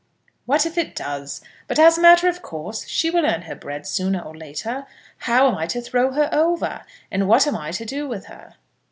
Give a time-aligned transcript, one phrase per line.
[0.47, 1.41] "What if it does?
[1.67, 4.87] But, as a matter of course, she will earn her bread sooner or later.
[5.29, 6.81] How am I to throw her over?
[7.11, 8.55] And what am I to do with her?"